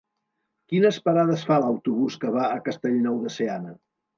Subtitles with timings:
[0.71, 3.79] Quines parades fa l'autobús que va a Castellnou de Seana?